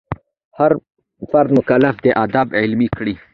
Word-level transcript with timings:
هر 0.59 0.71
فرد 1.31 1.49
مکلف 1.59 1.95
دی 2.03 2.11
آداب 2.23 2.47
عملي 2.61 2.87
کړي. 2.97 3.15